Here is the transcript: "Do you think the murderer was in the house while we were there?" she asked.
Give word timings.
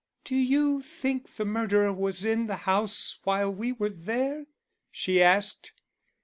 "Do 0.23 0.35
you 0.35 0.81
think 0.81 1.35
the 1.35 1.45
murderer 1.45 1.93
was 1.93 2.25
in 2.25 2.47
the 2.47 2.55
house 2.65 3.19
while 3.23 3.53
we 3.53 3.71
were 3.71 3.89
there?" 3.91 4.47
she 4.89 5.21
asked. 5.21 5.73